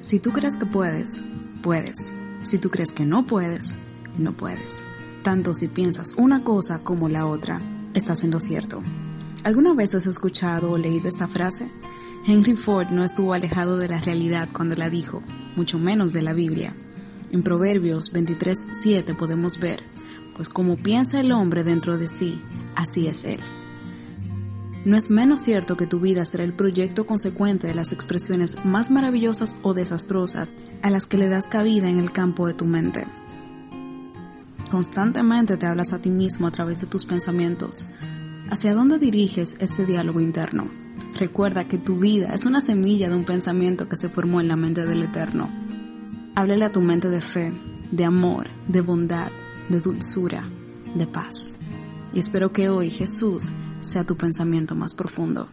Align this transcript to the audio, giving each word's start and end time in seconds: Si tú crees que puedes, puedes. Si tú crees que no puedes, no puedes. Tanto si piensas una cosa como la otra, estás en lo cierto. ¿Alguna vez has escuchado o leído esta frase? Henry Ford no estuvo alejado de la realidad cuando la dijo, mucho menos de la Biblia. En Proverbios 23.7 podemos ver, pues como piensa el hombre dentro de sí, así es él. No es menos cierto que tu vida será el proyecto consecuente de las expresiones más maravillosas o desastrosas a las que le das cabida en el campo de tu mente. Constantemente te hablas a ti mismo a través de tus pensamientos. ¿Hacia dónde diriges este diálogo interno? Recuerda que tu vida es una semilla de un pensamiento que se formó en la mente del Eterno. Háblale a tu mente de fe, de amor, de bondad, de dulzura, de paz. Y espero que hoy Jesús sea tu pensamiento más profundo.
Si 0.00 0.20
tú 0.20 0.30
crees 0.30 0.54
que 0.56 0.66
puedes, 0.66 1.24
puedes. 1.62 2.16
Si 2.44 2.58
tú 2.58 2.70
crees 2.70 2.92
que 2.92 3.04
no 3.04 3.26
puedes, 3.26 3.78
no 4.16 4.32
puedes. 4.32 4.84
Tanto 5.22 5.54
si 5.54 5.66
piensas 5.66 6.14
una 6.16 6.44
cosa 6.44 6.84
como 6.84 7.08
la 7.08 7.26
otra, 7.26 7.60
estás 7.94 8.22
en 8.22 8.30
lo 8.30 8.38
cierto. 8.38 8.80
¿Alguna 9.42 9.74
vez 9.74 9.94
has 9.94 10.06
escuchado 10.06 10.70
o 10.70 10.78
leído 10.78 11.08
esta 11.08 11.26
frase? 11.26 11.70
Henry 12.26 12.54
Ford 12.54 12.88
no 12.90 13.04
estuvo 13.04 13.34
alejado 13.34 13.76
de 13.76 13.88
la 13.88 14.00
realidad 14.00 14.48
cuando 14.52 14.76
la 14.76 14.88
dijo, 14.88 15.22
mucho 15.56 15.78
menos 15.78 16.12
de 16.12 16.22
la 16.22 16.32
Biblia. 16.32 16.74
En 17.32 17.42
Proverbios 17.42 18.12
23.7 18.12 19.16
podemos 19.16 19.58
ver, 19.58 19.82
pues 20.36 20.48
como 20.48 20.76
piensa 20.76 21.20
el 21.20 21.32
hombre 21.32 21.64
dentro 21.64 21.98
de 21.98 22.06
sí, 22.06 22.40
así 22.76 23.08
es 23.08 23.24
él. 23.24 23.40
No 24.84 24.96
es 24.96 25.10
menos 25.10 25.42
cierto 25.42 25.76
que 25.76 25.86
tu 25.86 26.00
vida 26.00 26.24
será 26.24 26.44
el 26.44 26.54
proyecto 26.54 27.04
consecuente 27.04 27.66
de 27.66 27.74
las 27.74 27.92
expresiones 27.92 28.64
más 28.64 28.90
maravillosas 28.90 29.58
o 29.62 29.74
desastrosas 29.74 30.54
a 30.82 30.90
las 30.90 31.04
que 31.04 31.18
le 31.18 31.28
das 31.28 31.46
cabida 31.46 31.88
en 31.88 31.98
el 31.98 32.12
campo 32.12 32.46
de 32.46 32.54
tu 32.54 32.64
mente. 32.64 33.04
Constantemente 34.70 35.56
te 35.56 35.66
hablas 35.66 35.92
a 35.92 35.98
ti 35.98 36.10
mismo 36.10 36.46
a 36.46 36.50
través 36.50 36.80
de 36.80 36.86
tus 36.86 37.04
pensamientos. 37.04 37.86
¿Hacia 38.50 38.74
dónde 38.74 38.98
diriges 38.98 39.56
este 39.60 39.84
diálogo 39.84 40.20
interno? 40.20 40.68
Recuerda 41.18 41.66
que 41.66 41.78
tu 41.78 41.98
vida 41.98 42.34
es 42.34 42.44
una 42.44 42.60
semilla 42.60 43.08
de 43.08 43.16
un 43.16 43.24
pensamiento 43.24 43.88
que 43.88 43.96
se 43.96 44.08
formó 44.08 44.40
en 44.40 44.48
la 44.48 44.56
mente 44.56 44.86
del 44.86 45.02
Eterno. 45.02 45.50
Háblale 46.34 46.64
a 46.66 46.72
tu 46.72 46.80
mente 46.80 47.08
de 47.08 47.20
fe, 47.20 47.52
de 47.90 48.04
amor, 48.04 48.48
de 48.68 48.80
bondad, 48.80 49.30
de 49.68 49.80
dulzura, 49.80 50.48
de 50.94 51.06
paz. 51.06 51.58
Y 52.12 52.20
espero 52.20 52.52
que 52.52 52.68
hoy 52.68 52.90
Jesús 52.90 53.50
sea 53.80 54.04
tu 54.04 54.16
pensamiento 54.16 54.74
más 54.74 54.94
profundo. 54.94 55.48